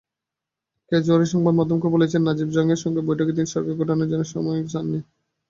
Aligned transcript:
কেজরিওয়াল 0.91 1.23
সংবাদমাধ্যমকে 1.25 1.87
বলেছেন, 1.95 2.21
নাজিব 2.23 2.47
জংয়ের 2.51 2.81
সঙ্গে 2.83 3.01
বৈঠকে 3.07 3.31
তিনি 3.31 3.47
সরকার 3.47 3.73
গঠনের 3.79 4.09
জন্য 4.11 4.23
সময় 4.33 4.59
চাননি। 4.67 4.99